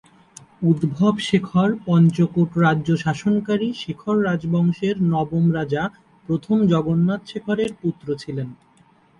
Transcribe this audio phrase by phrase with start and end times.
[0.61, 5.83] উদ্ধব শেখর পঞ্চকোট রাজ্য শাসনকারী শেখর রাজবংশের নবম রাজা
[6.29, 8.49] প্রথম জগন্নাথ শেখরের পুত্র ছিলেন।